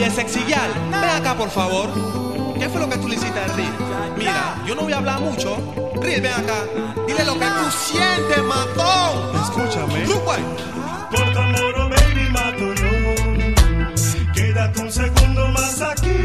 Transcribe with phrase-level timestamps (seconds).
[0.00, 1.88] Oye, sexyal, ven acá por favor.
[2.56, 3.72] ¿Qué fue lo que tú le hiciste al Ril?
[4.16, 5.56] Mira, yo no voy a hablar mucho.
[6.00, 6.54] Ril, ven acá.
[7.04, 9.42] Dile lo que tú sientes, matón.
[9.42, 10.04] Escúchame.
[10.04, 14.32] Por tu amor, baby, mato yo.
[14.32, 16.16] Quédate un segundo más aquí.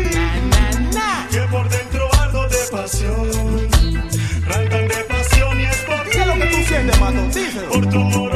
[1.32, 3.28] Que por dentro ardo de pasión.
[4.50, 7.32] Rangan de pasión y es por Dile lo que tú sientes, matón.
[7.32, 7.70] Díselo.
[7.70, 8.33] Por tu amor,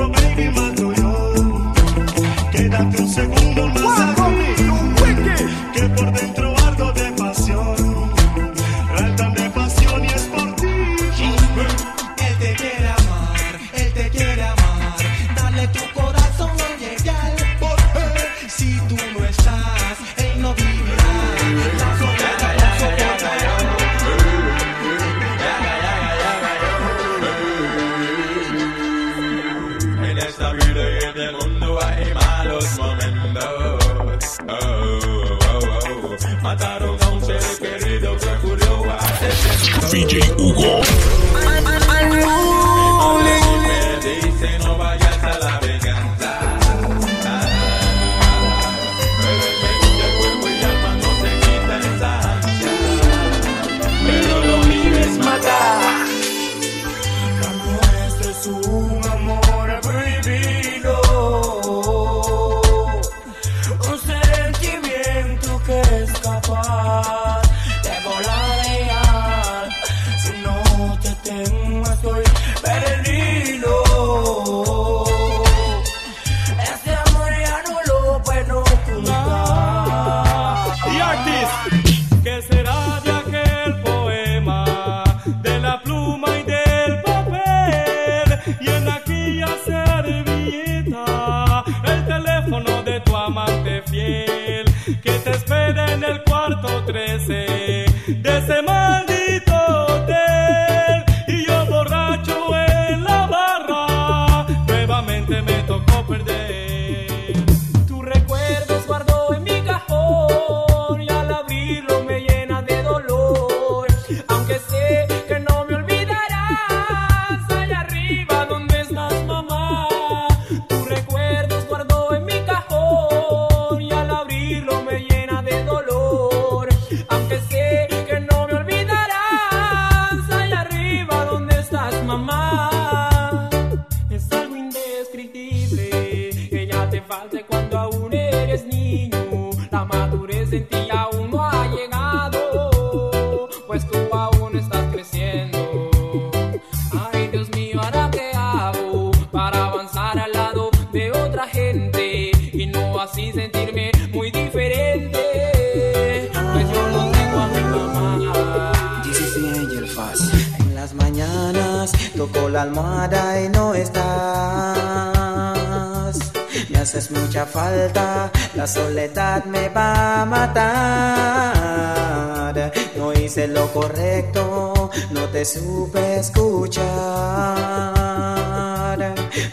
[175.57, 176.85] supe escuchar.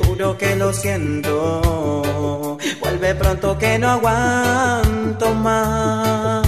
[0.05, 6.45] Juro que lo siento, vuelve pronto que no aguanto más.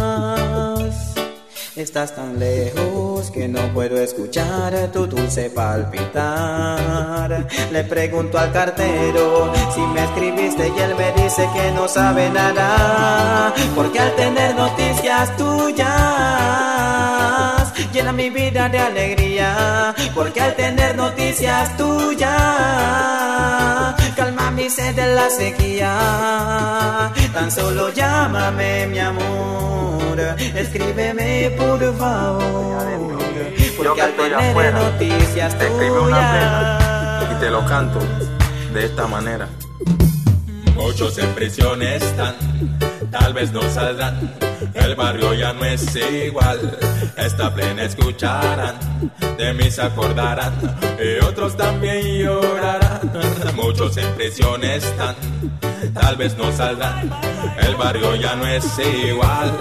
[1.76, 7.46] Estás tan lejos que no puedo escuchar tu dulce palpitar.
[7.70, 13.52] Le pregunto al cartero si me escribiste y él me dice que no sabe nada.
[13.74, 15.86] Porque al tener noticias tuyas
[17.92, 19.25] llena mi vida de alegría.
[20.14, 22.26] Porque al tener noticias tuyas
[24.16, 27.12] calma mi sed de la sequía.
[27.32, 30.18] Tan solo llámame mi amor,
[30.54, 32.86] escríbeme por favor.
[33.76, 37.98] Porque al tener noticias te escribe una tuyas y te lo canto
[38.72, 39.48] de esta manera.
[40.74, 42.34] Muchos en prisión están,
[43.18, 44.34] tal vez no saldrán.
[44.74, 46.78] El barrio ya no es igual,
[47.16, 48.76] esta plena escucharán,
[49.38, 50.52] de mí se acordarán
[50.98, 53.00] y otros también llorarán.
[53.54, 55.14] Muchos en prisión están,
[55.94, 57.10] tal vez no saldrán.
[57.58, 59.52] El barrio ya no es igual,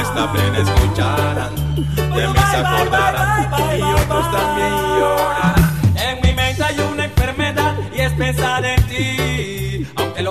[0.00, 1.54] esta plena escucharán,
[1.86, 5.80] de mí se acordarán y otros también llorarán.
[5.96, 9.59] En mi mente hay una enfermedad y es pensar en ti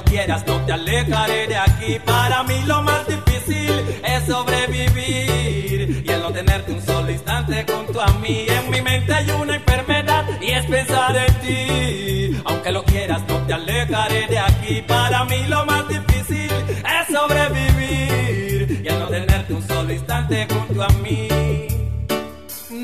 [0.10, 2.00] quieras, no te alejaré de aquí.
[2.06, 3.72] Para mí lo más difícil
[4.04, 8.46] es sobrevivir y el no tenerte un solo instante junto a mí.
[8.48, 12.42] En mi mente hay una enfermedad y es pensar en ti.
[12.46, 14.82] Aunque lo quieras, no te alejaré de aquí.
[14.82, 20.84] Para mí lo más difícil es sobrevivir y el no tenerte un solo instante junto
[20.84, 21.28] a mí.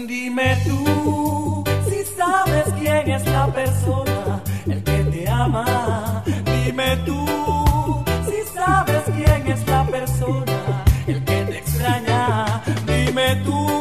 [0.08, 6.05] Dime tú si sabes quién es la persona, el que te ama
[6.76, 7.26] dime tú
[8.26, 13.75] si sabes quién es la persona, el que te extraña, dime tú.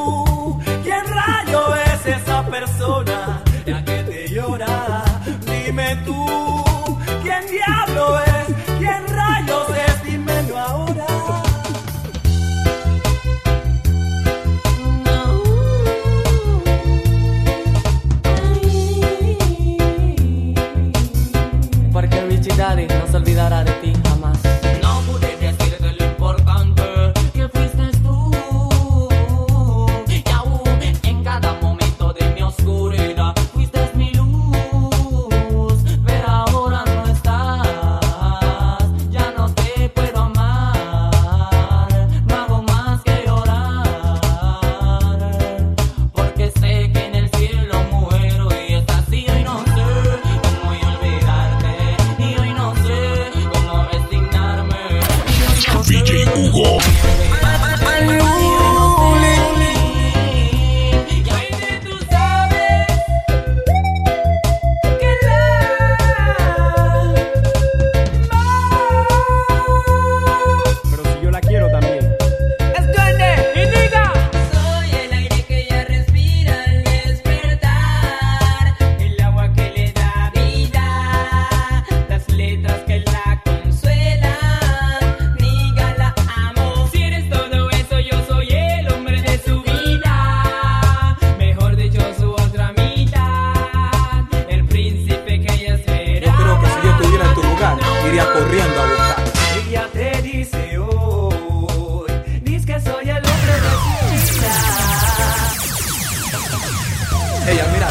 [107.46, 107.88] Ella mira.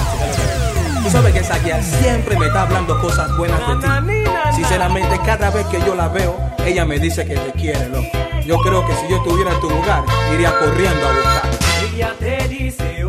[1.03, 4.23] tú sabes que esa guía siempre me está hablando cosas buenas de ti.
[4.55, 6.35] Sinceramente, cada vez que yo la veo,
[6.65, 8.07] ella me dice que te quiere, loco.
[8.45, 10.03] Yo creo que si yo estuviera en tu lugar,
[10.33, 11.49] iría corriendo a buscar.
[11.93, 13.05] Ella te dice,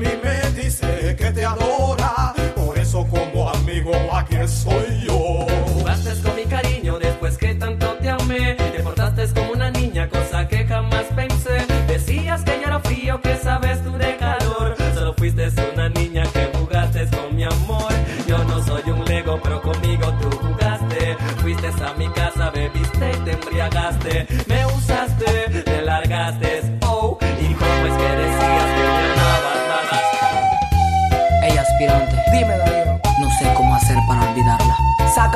[0.00, 1.99] mí me dice que te adoro.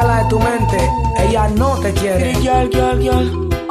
[0.08, 0.90] de tu mente.
[1.18, 2.34] Ella no te quiere.
[2.34, 3.63] Girl, girl.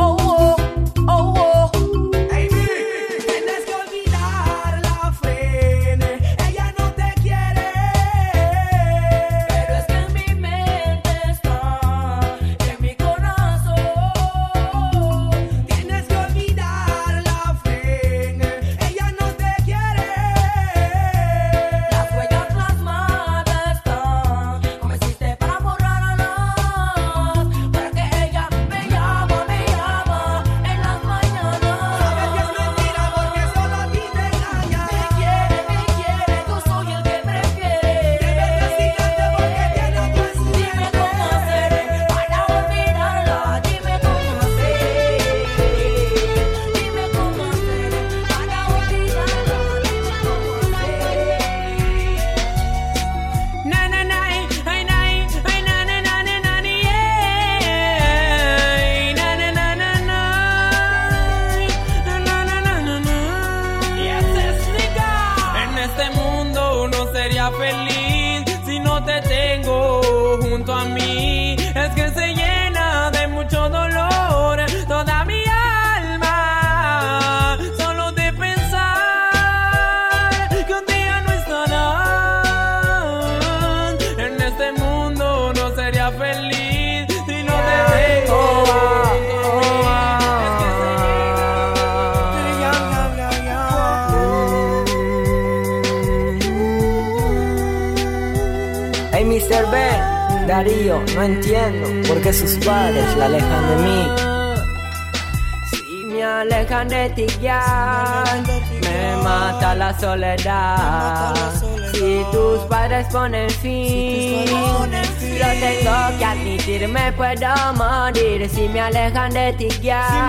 [118.54, 120.20] Si me alejan de ti ya, me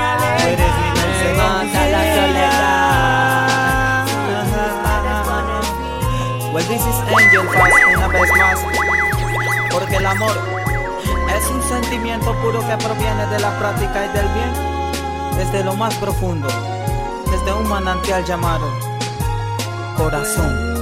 [1.34, 4.06] mata la soledad.
[4.06, 4.14] Si.
[6.54, 8.58] Well, this is Angel Fast una vez más.
[9.70, 10.32] Porque el amor
[11.36, 14.54] es un sentimiento puro que proviene de la práctica y del bien.
[15.36, 16.48] Desde lo más profundo,
[17.30, 18.66] desde un manantial llamado
[19.98, 20.73] corazón.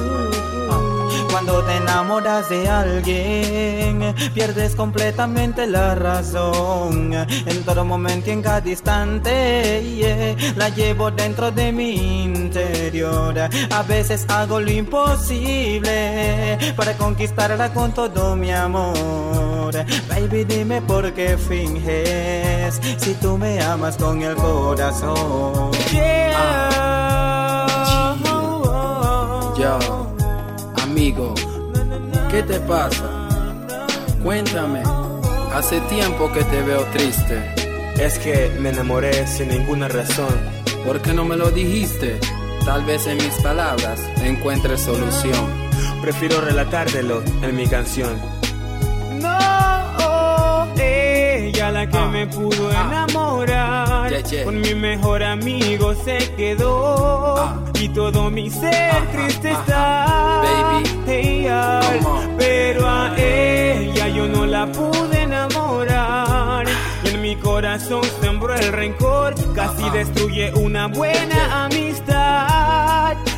[1.45, 7.13] Cuando te enamoras de alguien, pierdes completamente la razón.
[7.13, 13.37] En todo momento y en cada instante, yeah, la llevo dentro de mi interior.
[13.71, 19.75] A veces hago lo imposible para conquistarla con todo mi amor.
[20.09, 25.73] Baby, dime por qué finges si tú me amas con el corazón.
[29.59, 30.02] Yo,
[31.13, 31.35] amigo,
[32.31, 33.29] ¿qué te pasa?
[34.23, 34.83] Cuéntame,
[35.55, 37.55] hace tiempo que te veo triste.
[37.99, 40.35] Es que me enamoré sin ninguna razón.
[40.87, 42.19] ¿Por qué no me lo dijiste?
[42.65, 45.47] Tal vez en mis palabras encuentres solución.
[46.01, 48.19] Prefiero relatártelo en mi canción.
[49.21, 53.92] No, ella la que me pudo enamorar.
[54.45, 57.37] Con mi mejor amigo se quedó.
[57.39, 57.59] Ah.
[57.81, 59.61] Y todo mi ser Ajá, triste ajá.
[59.61, 60.83] está.
[62.39, 66.67] Pero a ella yo no la pude enamorar.
[67.05, 69.35] Y en mi corazón sembró el rencor.
[69.55, 72.52] Casi destruye una buena amistad.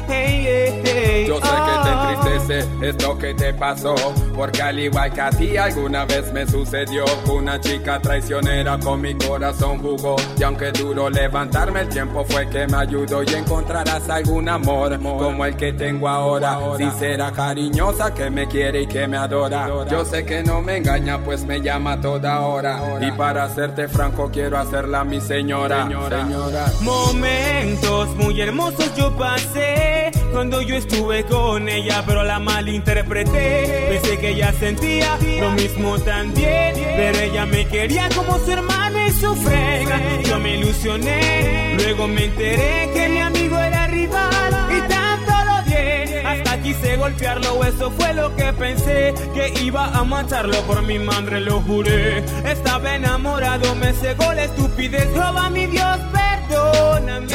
[0.09, 1.65] Hey, hey, hey, Yo sé ah.
[1.67, 3.95] que te entristece esto que te pasó,
[4.35, 9.15] porque al igual que a ti alguna vez me sucedió una chica traicionera con mi
[9.15, 10.17] corazón jugó.
[10.39, 15.45] Y aunque duro levantarme, el tiempo fue que me ayudó y encontrarás algún amor como
[15.45, 16.59] el que tengo ahora.
[16.77, 19.69] Sincera, cariñosa, que me quiere y que me adora.
[19.91, 22.81] Yo sé que no me engaña, pues me llama toda hora.
[23.01, 25.85] Y para serte franco, quiero hacerla mi señora.
[25.85, 26.73] Señora.
[26.83, 33.87] Momentos muy hermosos yo pasé cuando yo estuve con ella, pero la malinterpreté.
[33.89, 39.11] Pensé que ella sentía lo mismo también, pero ella me quería como su hermano y
[39.13, 40.01] su frega.
[40.25, 46.23] Yo me ilusioné, luego me enteré que mi amigo era rival y tanto lo odié.
[46.27, 51.41] Hasta quise golpearlo, eso fue lo que pensé, que iba a matarlo por mi madre,
[51.41, 52.25] lo juré.
[52.45, 57.29] Estaba enamorado, me cegó la estupidez, roba mi Dios, perdóname.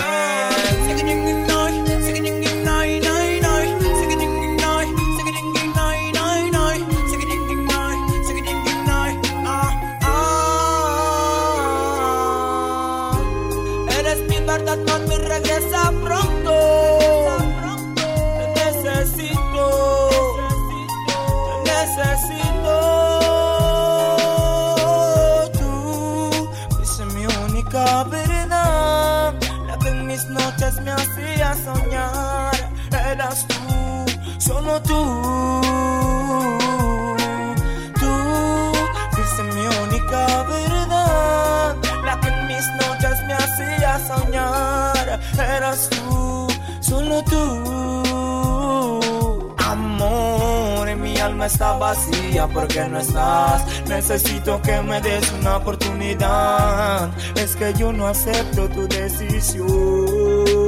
[34.70, 35.02] Solo tú.
[38.00, 38.12] Tú
[39.12, 45.20] fuiste mi única verdad, la que en mis noches me hacía soñar.
[45.34, 46.48] Eras tú,
[46.82, 47.40] solo tú.
[49.58, 53.64] Amor, mi alma está vacía porque no estás.
[53.88, 57.10] Necesito que me des una oportunidad.
[57.36, 60.59] Es que yo no acepto tu decisión.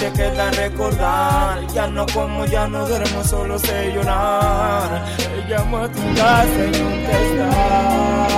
[0.00, 1.66] Mente queda recordar.
[1.74, 5.04] Ya no como, ya no duermo, solo sé llorar.
[5.48, 8.32] Llamo a tu casa nunca estás.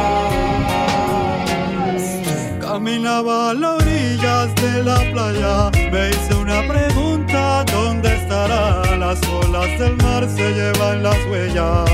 [2.61, 8.97] Caminaba a las orillas de la playa, me hice una pregunta, ¿dónde estará?
[8.97, 11.90] Las olas del mar se llevan las huellas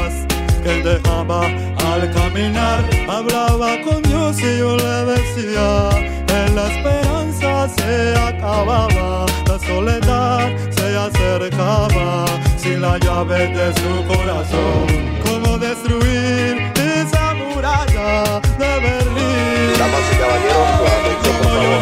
[0.62, 2.84] que dejaba al caminar.
[3.08, 5.90] Hablaba con Dios y yo le decía,
[6.28, 12.24] en la esperanza se acababa, la soledad se acercaba,
[12.56, 14.86] sin la llave de su corazón.
[15.24, 19.78] ¿Cómo destruir esa muralla de Berlín?
[19.78, 21.80] Damas y caballeros, por favor.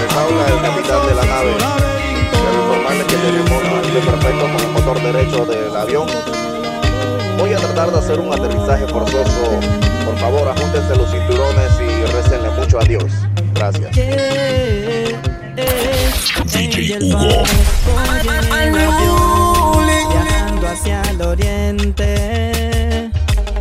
[0.00, 1.84] Les habla el capitán de la nave.
[2.44, 6.06] Quiero informarles que tenemos un perfecto con el motor derecho del avión.
[7.38, 9.60] Voy a tratar de hacer un aterrizaje forzoso.
[10.04, 13.12] Por favor, ajúntense los cinturones y récenle mucho a Dios.
[13.54, 13.96] Gracias.
[16.52, 17.44] DJ Hugo.
[20.10, 23.10] Viajando hacia el oriente.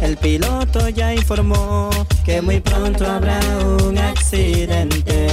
[0.01, 1.89] El piloto ya informó
[2.25, 3.39] que muy pronto habrá
[3.81, 5.27] un accidente.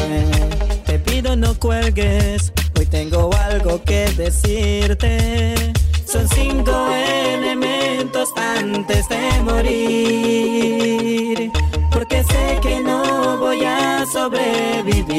[0.87, 5.73] Te pido no cuelgues, hoy tengo algo que decirte.
[6.05, 10.81] Son cinco elementos antes de morir.
[12.62, 15.19] Que no voy a sobrevivir.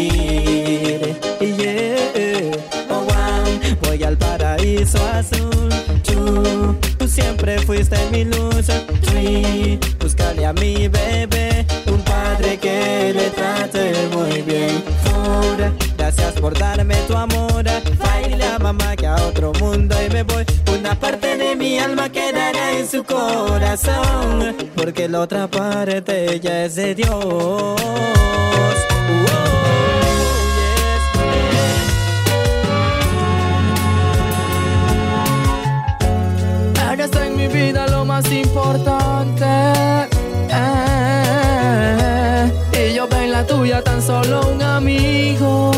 [1.39, 2.51] Yeah.
[2.89, 3.45] Oh, wow.
[3.83, 5.69] Voy al paraíso azul.
[6.03, 8.67] Tú, tú siempre fuiste mi luz.
[9.11, 14.83] Sí, búscale a mi bebé un padre que le trate muy bien.
[16.15, 17.63] Gracias por darme tu amor.
[18.27, 20.45] Dile a mamá que a otro mundo y me voy.
[20.77, 24.55] Una parte de mi alma quedará en su corazón.
[24.75, 27.09] Porque la otra parte ya es de Dios.
[27.13, 27.75] Oh,
[36.93, 39.10] Eres en mi vida lo más importante.
[43.45, 45.71] Tuya tan solo un amigo.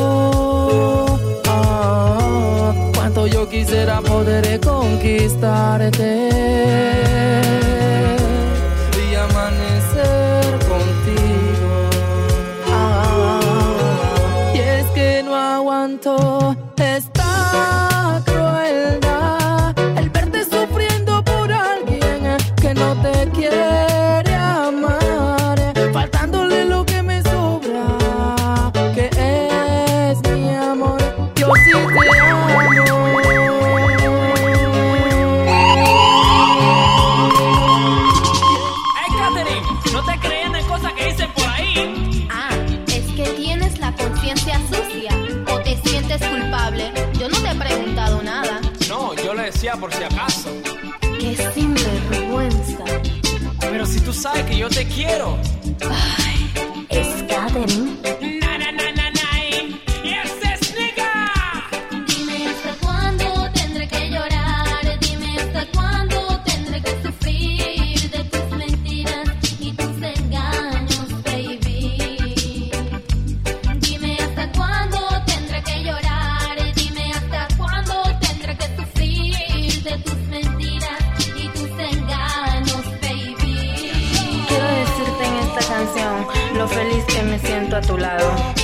[1.46, 7.42] Ah, cuánto yo quisiera poder conquistarte
[49.83, 50.50] por si acaso.
[51.19, 52.85] Qué sinvergüenza.
[53.59, 55.37] Pero si tú sabes que yo te quiero.
[55.61, 56.12] Es
[87.83, 88.62] tu lado.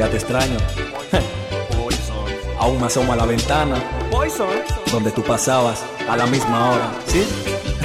[0.00, 0.56] Todavía te extraño.
[2.58, 3.76] Aún me asomo a la ventana
[4.90, 7.28] donde tú pasabas a la misma hora, ¿sí?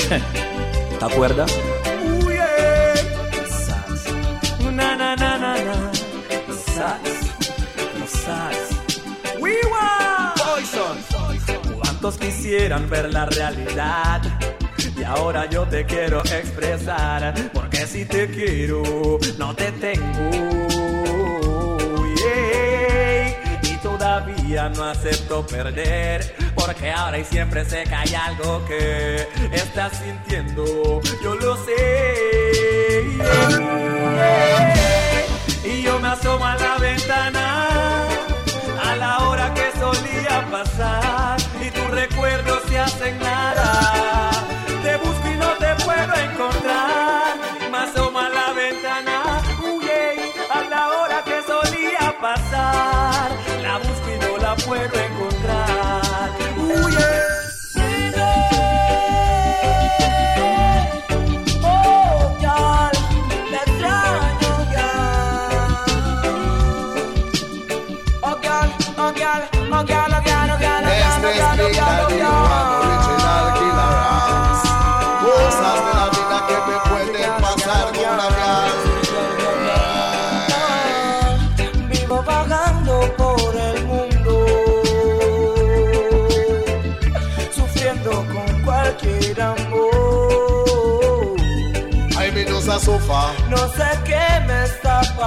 [0.97, 1.51] ¿Te acuerdas?
[11.81, 14.21] ¿Cuántos quisieran ver la realidad?
[14.97, 17.33] Y ahora yo te quiero expresar.
[17.51, 18.83] Porque si te quiero,
[19.37, 21.14] no te tengo.
[24.75, 26.35] No acepto perder.
[26.55, 31.01] Porque ahora y siempre sé que hay algo que estás sintiendo.
[31.23, 33.03] Yo lo sé.
[35.65, 37.44] Y yo me asomo a la ventana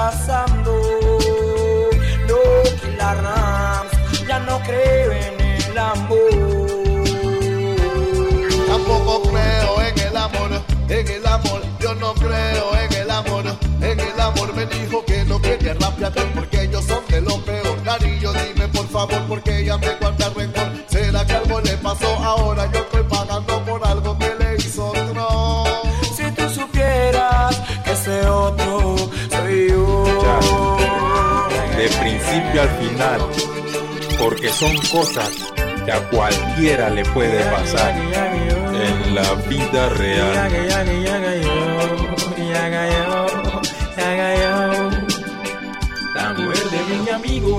[0.09, 0.73] pasando.
[2.29, 2.41] No,
[2.81, 3.93] Killer Rams,
[4.27, 6.31] ya no creo en el amor.
[8.69, 10.51] Tampoco creo en el amor,
[10.89, 11.61] en el amor.
[11.81, 13.45] Yo no creo en el amor,
[13.83, 14.55] en el amor.
[14.55, 17.77] Me dijo que no quería rapiate porque ellos son de lo peor.
[17.85, 20.69] Cariño, dime por favor, porque ella me guarda rencor.
[20.89, 22.71] ¿Será que algo le pasó ahora?
[22.73, 22.78] Yo
[32.59, 33.21] al final,
[34.19, 35.31] porque son cosas
[35.85, 40.49] que a cualquiera le puede pasar en la vida real.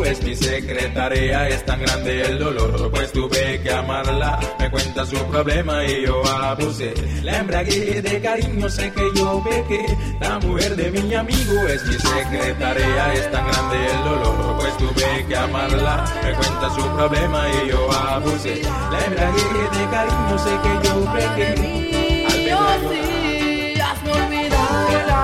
[0.05, 4.39] Es mi secretaria, es tan grande el dolor, pues tuve que amarla.
[4.59, 6.93] Me cuenta su problema y yo abusé.
[7.23, 9.85] La embragué de cariño, sé que yo pequé.
[10.21, 15.25] La mujer de mi amigo es mi secretaria, es tan grande el dolor, pues tuve
[15.27, 16.05] que amarla.
[16.23, 18.61] Me cuenta su problema y yo abusé.
[18.91, 19.43] La embragué
[19.77, 22.25] de cariño, sé que yo pequé.
[22.29, 25.23] Al verla llorar, hazme olvidarla.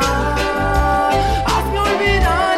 [1.45, 2.54] Hazme olvidarla.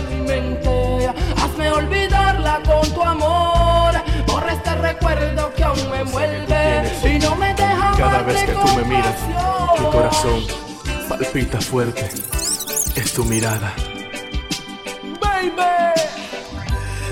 [0.00, 1.08] De mi mente.
[1.36, 3.94] Hazme olvidarla con tu amor.
[4.26, 8.68] Borra este recuerdo que aún me envuelve y no me deja Cada vez que tú
[8.76, 9.16] me miras,
[9.78, 10.42] mi corazón
[11.08, 12.08] palpita fuerte.
[12.94, 13.72] Es tu mirada.
[15.20, 15.52] Baby.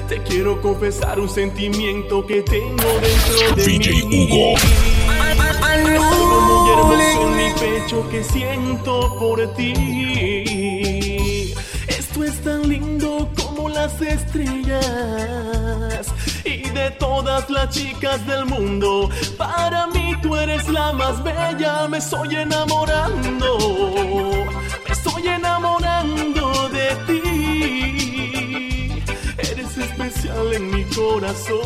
[0.09, 4.29] Te quiero confesar un sentimiento que tengo dentro de DJ mí.
[4.31, 4.59] Hugo.
[5.63, 6.05] Algo
[6.41, 10.56] muy hermoso en mi pecho que siento por ti.
[12.17, 14.81] Esto es tan lindo como las estrellas.
[16.47, 21.87] Y de todas las chicas del mundo, para mí tú eres la más bella.
[21.89, 23.59] Me estoy enamorando,
[24.87, 27.23] me estoy enamorando de ti.
[29.37, 31.61] Eres especial en mi corazón.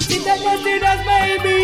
[0.00, 0.32] Si te
[1.06, 1.54] baby,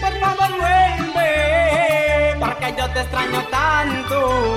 [0.00, 4.49] por favor vuelve, porque yo te extraño tanto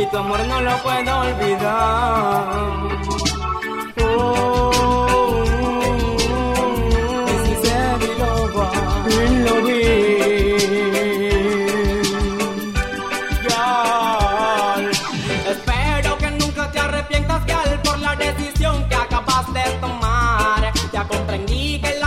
[0.00, 2.48] y tu amor no lo puedo olvidar.
[4.00, 4.70] Oh,
[15.50, 20.72] Espero que nunca te arrepientas, gal, por la decisión que acabas de tomar.
[20.92, 21.97] Ya comprendí que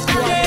[0.00, 0.43] Squad.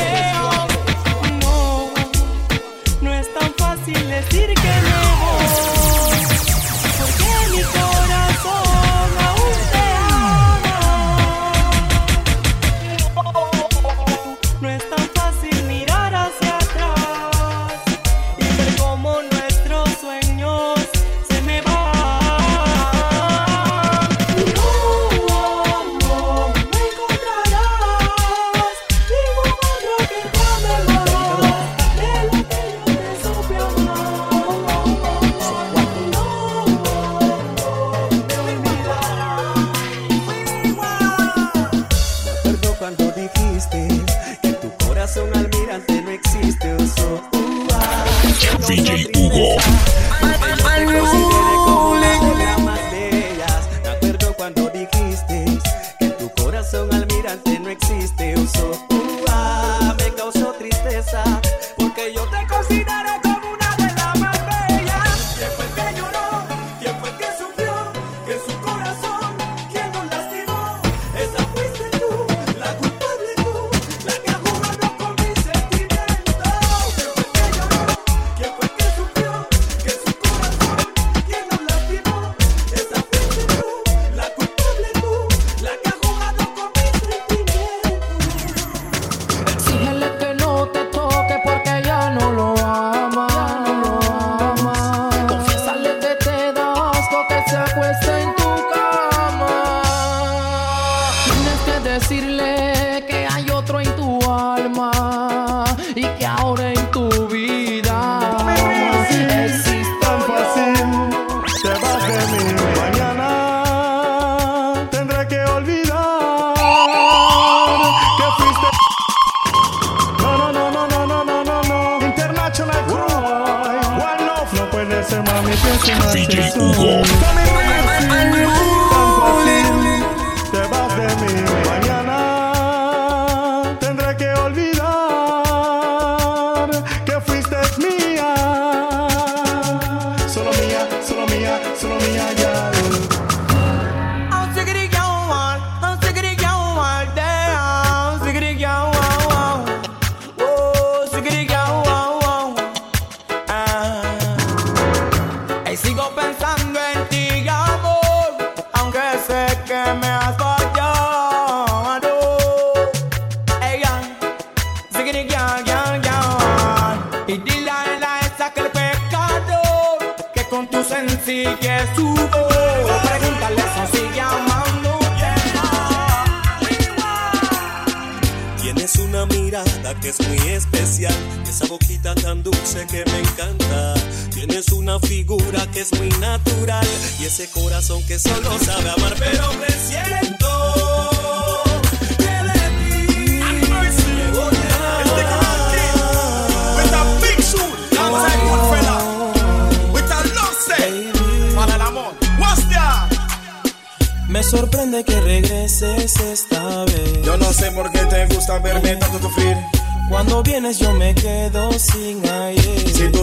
[106.28, 106.60] out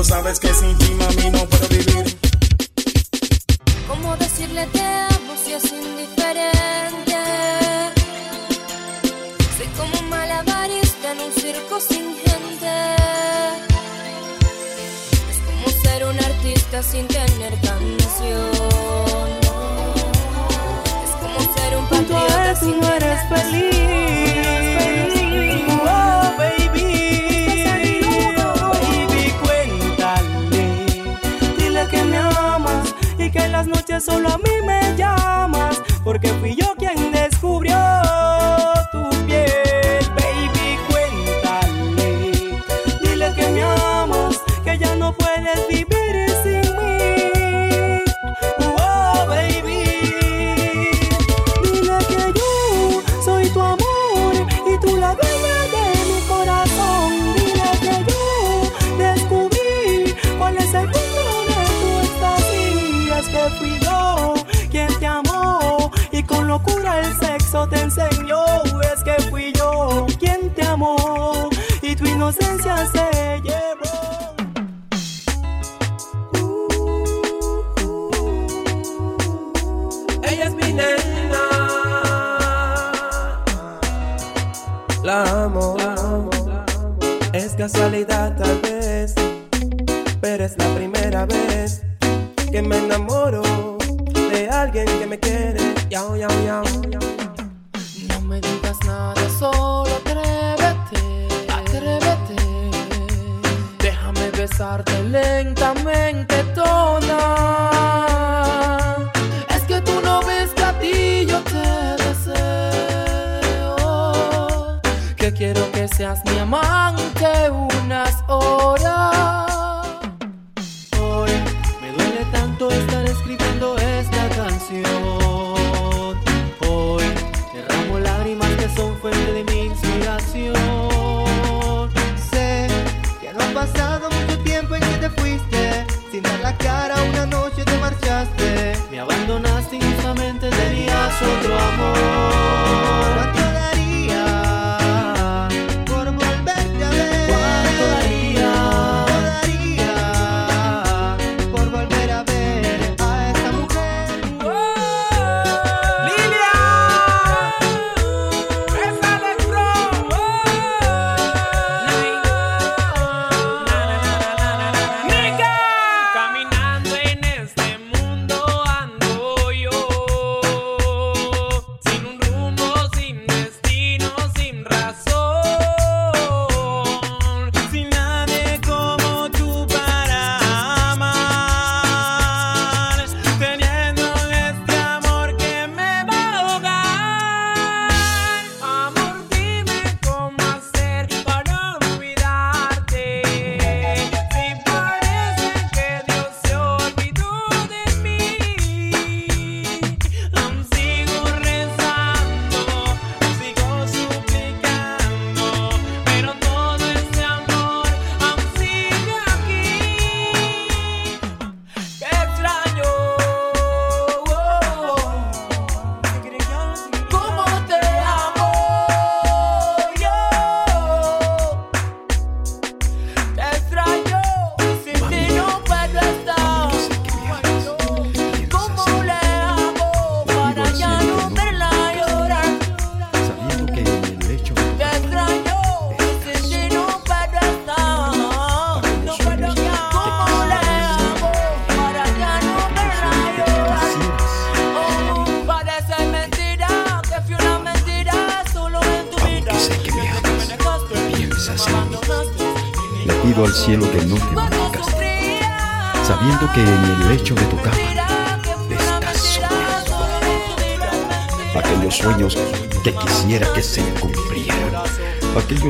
[0.05, 2.17] Sabes que sin ti, mami, no puedo vivir.
[3.89, 7.17] ¿Cómo decirle te amo si es indiferente?
[9.57, 12.73] Soy como un malabarista en un circo sin gente.
[15.31, 18.51] Es como ser un artista sin tener canción.
[21.07, 24.74] Es como ser un patriota tú no eres feliz.
[33.55, 37.04] las noches solo a mí me llamas, porque fui yo quien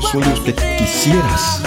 [0.02, 1.62] sueños que quisieras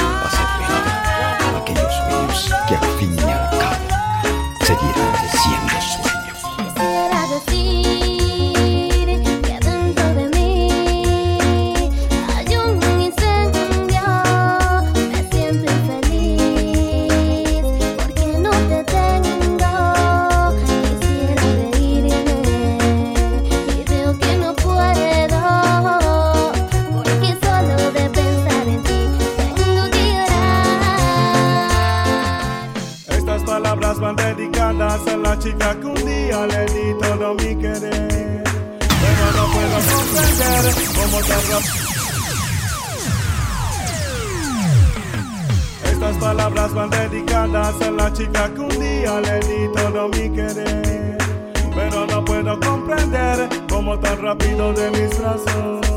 [53.95, 55.87] tan rápido de mis brazos.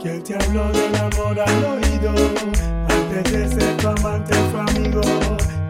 [0.00, 2.14] Que él te habló del amor al oído.
[2.88, 5.00] Antes de ser tu amante fue amigo.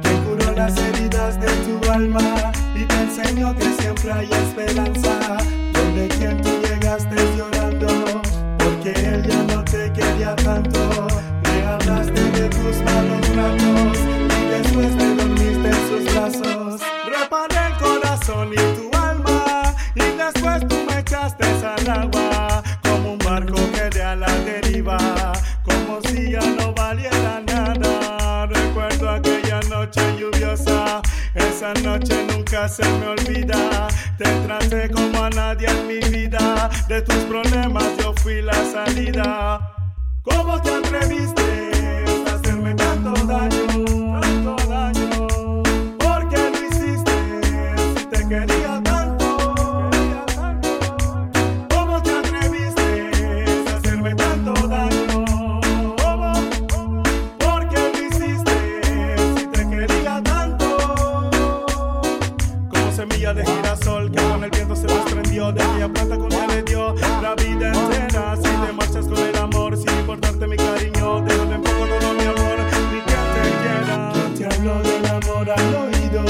[0.02, 2.52] Que curó las heridas de tu alma.
[2.74, 5.38] Y te enseñó que siempre hay esperanza.
[5.72, 7.88] Donde quien tú llegaste llorando.
[8.58, 11.06] Porque él ya no te quería tanto.
[11.44, 13.98] Le hablaste de tus malos ratos.
[14.38, 16.80] Y después te dormiste en sus brazos.
[17.06, 18.91] Reparé el corazón y tu
[21.38, 22.62] echaste al agua.
[22.82, 24.98] Como un barco que de a la deriva.
[25.64, 28.46] Como si ya no valiera nada.
[28.46, 31.00] Recuerdo aquella noche lluviosa.
[31.34, 33.88] Esa noche nunca se me olvida.
[34.18, 36.70] Te traté como a nadie en mi vida.
[36.88, 39.74] De tus problemas yo fui la salida.
[40.22, 41.42] ¿Cómo te atreviste
[42.28, 44.31] a hacerme tanto daño?
[65.82, 68.36] Desprendió de aquella planta que un le dio la vida entera.
[68.36, 72.22] Si te marchas con el amor, sin importarte mi cariño, déjame en poco todo mi
[72.22, 72.58] amor,
[72.92, 74.12] ni que te quiera.
[74.36, 76.20] Te hablo del amor al oído,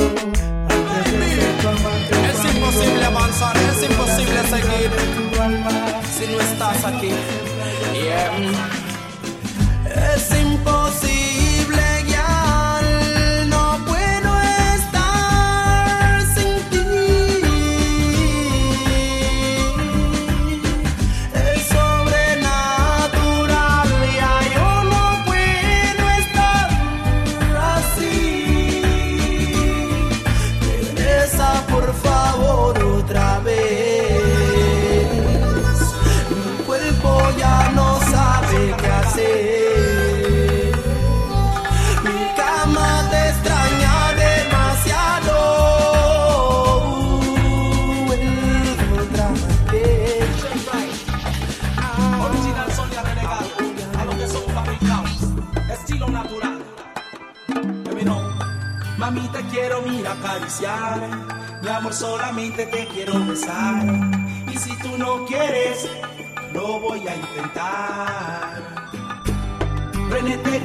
[0.69, 2.13] antes de ser tu amante.
[2.33, 4.91] Es imposible avanzar, es imposible seguir
[6.17, 7.11] si no estás aquí.
[7.93, 8.72] Yeah.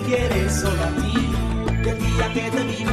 [0.07, 1.13] quieres solo a ti.
[1.83, 2.85] Del día que te vi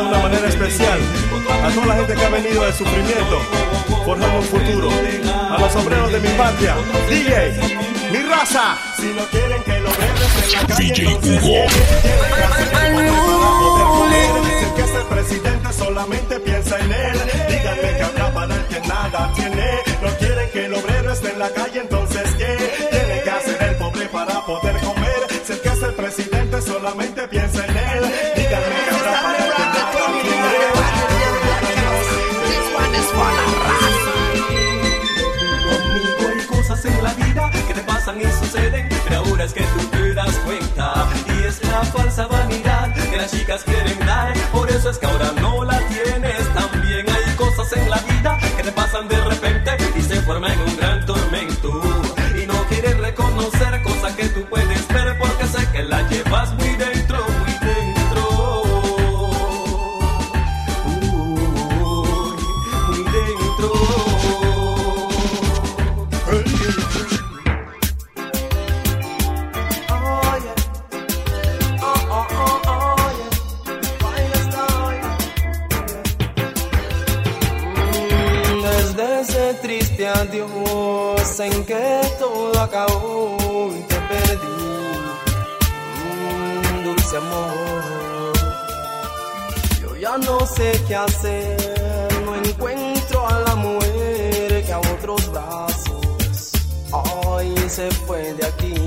[0.00, 0.98] de una manera especial.
[1.64, 3.40] A toda la gente que ha venido del sufrimiento,
[4.04, 4.90] forjando un futuro.
[5.50, 6.74] A los obreros de mi patria,
[7.08, 8.76] DJ, mi raza.
[8.96, 11.66] Si no quieren que lo en la calle, DJ Hugo.
[14.76, 17.18] que el presidente solamente piensa en él.
[17.48, 19.66] Díganme que habrá para el que nada tiene.
[20.02, 22.88] No quieren que el obrero esté en la calle, entonces ¿qué?
[22.90, 25.26] Tiene que hacer el pobre para poder comer.
[25.44, 28.15] Si el que es el presidente solamente piensa en él.
[38.14, 41.08] y suceden, pero ahora es que tú te das cuenta.
[41.26, 45.32] Y es la falsa vanidad que las chicas quieren dar, por eso es que ahora
[45.40, 45.45] no.
[97.76, 98.85] se fue de aquí.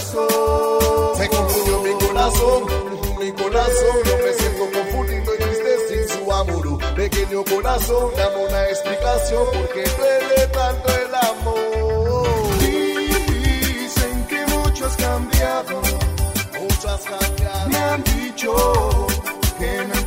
[0.00, 1.16] corazón.
[1.16, 2.64] Se confundió mi corazón,
[3.18, 3.96] mi corazón.
[4.04, 6.94] Yo me siento confundido y triste sin su amor.
[6.94, 12.28] Pequeño corazón, dame una explicación porque duele tanto el amor.
[12.60, 15.82] Dicen que mucho has cambiado.
[16.60, 17.68] Mucho has cambiado.
[17.68, 19.06] Me han dicho
[19.58, 19.99] que no.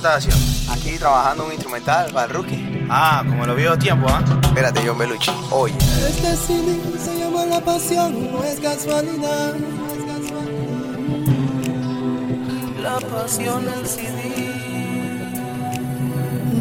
[0.00, 0.72] Estás haciendo?
[0.72, 2.86] Aquí trabajando un instrumental para el rookie.
[2.88, 4.22] Ah, como lo vio tiempo, ¿ah?
[4.42, 5.30] Espérate, John Belucci.
[5.50, 5.76] Oye.
[6.08, 9.54] Este CD se llama La Pasión, no es casualidad.
[12.82, 14.48] La pasión del CD.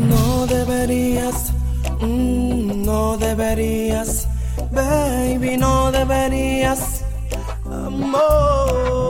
[0.10, 1.54] No deberías,
[2.02, 4.28] mm, no deberías,
[4.72, 7.06] baby, no deberías,
[7.66, 9.09] amor.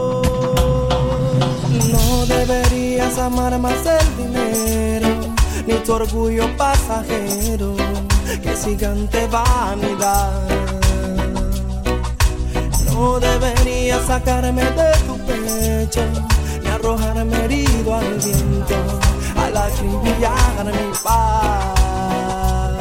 [2.20, 5.08] No deberías amar más el dinero,
[5.66, 7.78] ni tu orgullo pasajero,
[8.44, 10.46] que gigante vanidad.
[12.92, 16.02] No deberías sacarme de tu pecho,
[16.62, 18.76] ni arrojarme herido al viento,
[19.38, 22.74] al acribillar mi paz.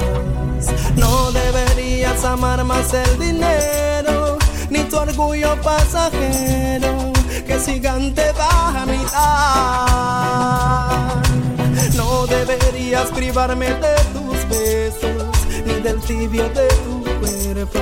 [0.97, 4.37] No deberías amar más el dinero,
[4.69, 7.13] ni tu orgullo pasajero,
[7.49, 9.09] que gigante vanidad.
[11.97, 15.25] No deberías privarme de tus besos,
[15.65, 17.81] ni del tibio de tu cuerpo,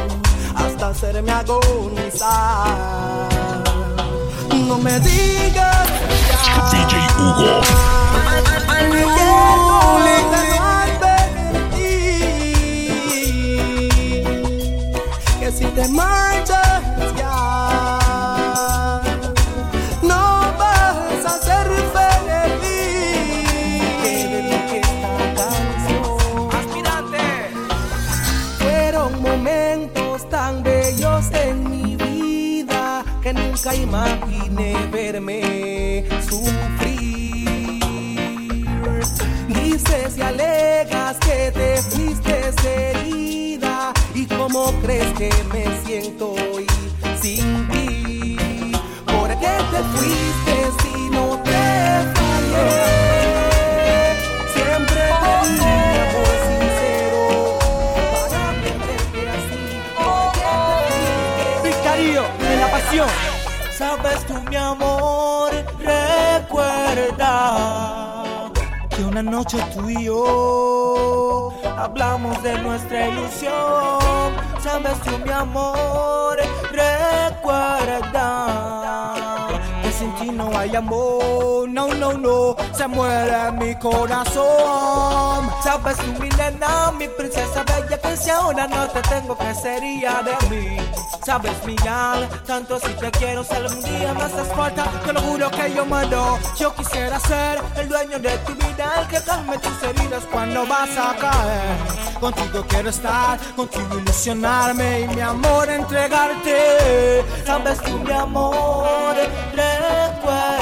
[0.54, 2.28] hasta hacerme agonizar.
[4.68, 5.88] No me digas
[6.28, 6.70] ya.
[6.70, 7.60] DJ Hugo.
[15.40, 15.88] Que si te
[40.16, 42.52] Y alegas que te fuiste
[42.90, 45.75] herida y cómo crees que me
[69.36, 74.32] noche tú y yo hablamos de nuestra ilusión.
[74.64, 76.38] Sabes tú, mi amor,
[76.72, 78.30] recuerda
[79.82, 81.65] que sin ti no hay amor.
[81.76, 85.50] No, no, no, se muere mi corazón.
[85.62, 90.22] Sabes tú, mi nena, mi princesa bella, que si ahora no te tengo, que sería
[90.22, 90.78] de mí?
[91.22, 95.20] Sabes, mi gal, tanto si te quiero, si algún día me haces falta, te lo
[95.20, 96.38] juro que yo muero.
[96.58, 100.96] Yo quisiera ser el dueño de tu vida, el que calme tus heridas cuando vas
[100.96, 102.16] a caer.
[102.18, 107.22] Contigo quiero estar, contigo ilusionarme y mi amor entregarte.
[107.44, 109.14] Sabes tú, mi amor,
[109.52, 110.55] recuerda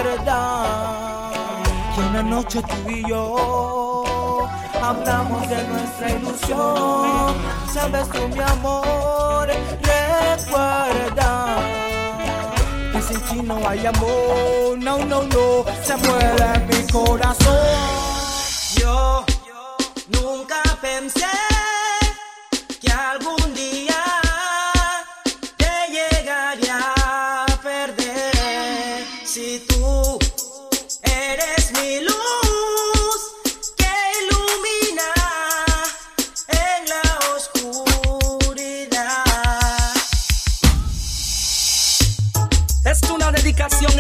[1.94, 4.44] que una noche tú y yo
[4.82, 7.34] hablamos de nuestra ilusión.
[7.72, 9.48] Sabes tú, mi amor,
[9.82, 11.56] recuerda
[12.92, 14.78] que sin ti no hay amor.
[14.78, 17.56] No, no, no, se muere mi corazón.
[18.76, 19.24] Yo
[20.20, 21.26] nunca pensé
[22.80, 23.93] que algún día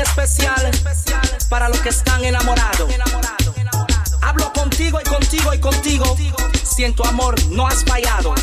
[0.04, 0.70] especial
[1.48, 2.90] para los que están enamorados.
[4.22, 6.16] Hablo contigo y contigo y contigo.
[6.62, 8.34] Siento amor, no has fallado.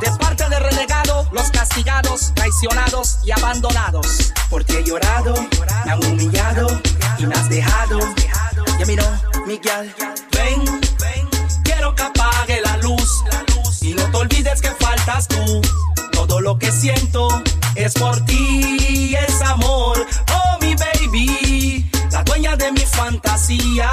[0.00, 4.32] De parte de renegado, los castigados, traicionados y abandonados.
[4.50, 5.34] Por ti he llorado,
[5.84, 6.80] me han humillado
[7.18, 7.98] y me has dejado.
[8.78, 9.04] Ya miró,
[9.46, 9.94] Miguel,
[10.32, 10.64] ven,
[11.64, 13.24] quiero que apague la luz.
[13.80, 15.62] Y no te olvides que faltas tú.
[16.46, 17.26] Lo que siento
[17.74, 20.06] es por ti, es amor.
[20.32, 23.90] Oh, mi baby, la dueña de mi fantasía.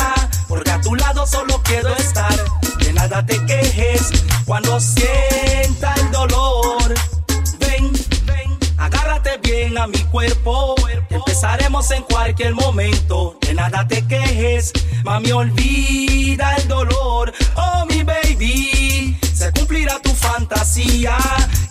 [0.48, 2.36] Porque a tu lado solo quiero estar.
[2.78, 4.12] De nada te quejes
[4.46, 6.94] cuando sienta el dolor.
[7.58, 7.92] Ven,
[8.28, 10.76] ven, agárrate bien a mi cuerpo.
[11.10, 13.36] Empezaremos en cualquier momento.
[13.42, 14.72] De nada te quejes,
[15.04, 17.34] mami, olvida el dolor.
[17.56, 21.18] Oh, mi baby, se cumplirá tu fantasía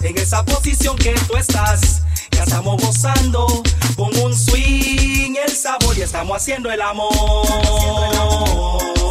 [0.00, 2.02] en esa posición que tú estás.
[2.32, 3.46] Ya estamos gozando
[3.96, 9.01] con un swing, el sabor y estamos haciendo el amor.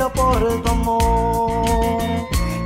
[0.00, 1.64] Muero por tu amor.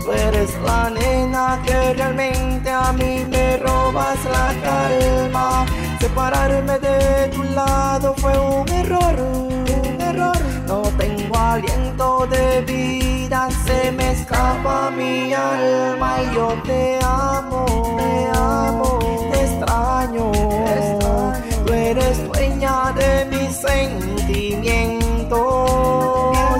[0.04, 5.66] Tú eres la nena que realmente a mí me robas la calma.
[5.98, 10.36] Separarme de tu lado fue un error, un error.
[10.66, 17.64] No tengo aliento de vida, se me escapa mi alma y yo te amo,
[17.96, 18.98] te amo,
[19.32, 21.32] te extraño, te extraño.
[21.66, 25.14] Tú eres dueña de mis sentimientos.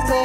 [0.06, 0.22] Sí,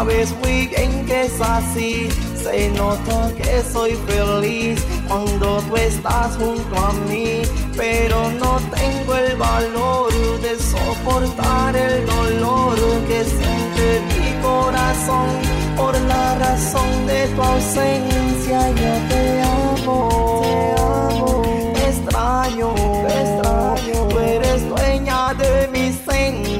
[0.00, 2.08] sabes muy bien que es así.
[2.42, 7.42] Se nota que soy feliz cuando tú estás junto a mí,
[7.76, 12.78] pero no tengo el valor de soportar el dolor
[13.08, 15.28] que siente mi corazón
[15.76, 18.58] por la razón de tu ausencia.
[18.82, 21.42] Yo te amo, te amo,
[21.88, 22.68] extraño,
[23.20, 24.08] extraño.
[24.08, 26.59] Tú eres dueña de mis sentimientos.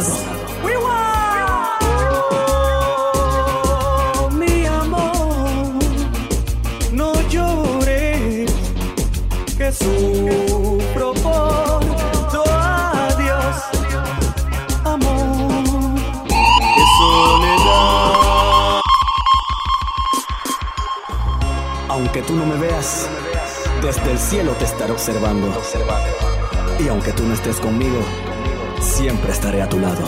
[0.00, 0.40] Lado.
[4.18, 5.78] Oh, mi amor,
[6.92, 8.50] no llores,
[9.56, 11.80] que sufro por
[12.30, 13.56] tu adiós,
[14.84, 15.94] amor,
[16.74, 18.80] qué soledad.
[21.88, 23.08] Aunque tú no me veas,
[23.82, 25.52] desde el cielo te estaré observando.
[26.78, 27.98] Y aunque tú no estés conmigo,
[29.00, 30.02] siempre estaré a tu lado.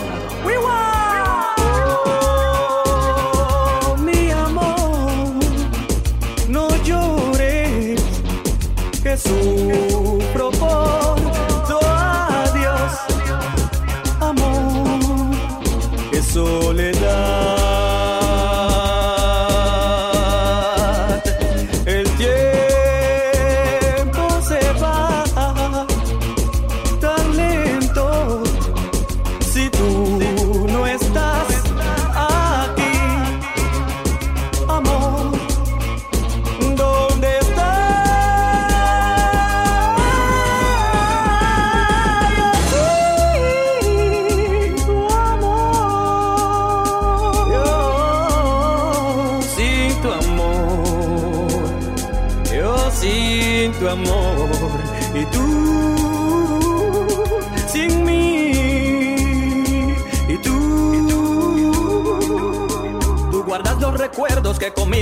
[3.84, 5.32] Oh, mi amor,
[6.48, 8.02] no llores,
[9.02, 9.16] que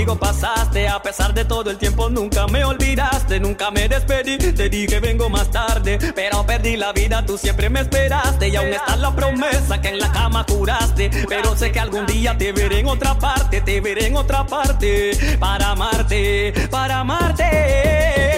[0.05, 0.87] conmigo pasaste.
[0.87, 3.39] A pesar de todo el tiempo, nunca me olvidaste.
[3.39, 4.37] Nunca me despedí.
[4.37, 5.99] Te dije vengo más tarde.
[6.15, 8.49] Pero perdí la vida, tú siempre me esperaste.
[8.49, 11.09] Y aún está la promesa que en la cama juraste.
[11.27, 13.61] Pero sé que algún día te veré en otra parte.
[13.61, 15.11] Te veré en otra parte.
[15.39, 18.30] Para amarte, para amarte.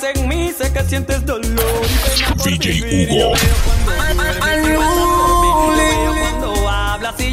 [0.00, 1.86] En mí, sé que sientes dolor.
[2.44, 3.34] DJ Hugo.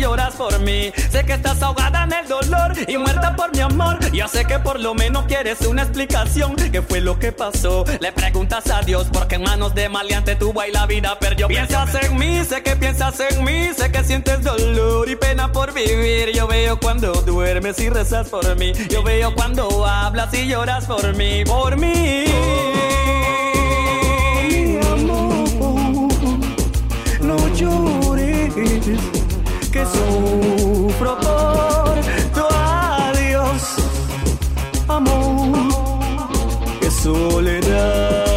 [0.09, 3.99] Lloras por mí, sé que estás ahogada en el dolor y muerta por mi amor.
[4.11, 6.55] Yo sé que por lo menos quieres una explicación.
[6.55, 7.85] ¿Qué fue lo que pasó?
[7.99, 11.47] Le preguntas a Dios porque en manos de maleante tu y la vida perdió.
[11.47, 15.75] Piensas en mí, sé que piensas en mí, sé que sientes dolor y pena por
[15.75, 16.31] vivir.
[16.33, 18.73] Yo veo cuando duermes y rezas por mí.
[18.89, 22.25] Yo veo cuando hablas y lloras por mí, por mí.
[24.49, 26.09] Mi amor,
[27.21, 29.28] no llores,
[29.71, 31.99] que sufro por
[32.33, 33.75] tu adiós,
[34.87, 35.69] amor,
[36.79, 38.28] qué soledad.